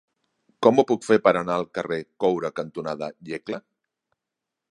Com 0.67 0.79
ho 0.79 0.85
puc 0.91 1.03
fer 1.07 1.17
per 1.27 1.33
anar 1.41 1.57
al 1.63 1.67
carrer 1.79 1.99
Coure 2.25 2.51
cantonada 2.61 3.13
Iecla? 3.35 3.63